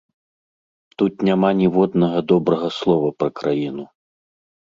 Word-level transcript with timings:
Тут 1.01 1.13
няма 1.27 1.49
ніводнага 1.59 2.19
добрага 2.33 2.69
слова 2.79 3.07
пра 3.19 3.29
краіну. 3.41 3.85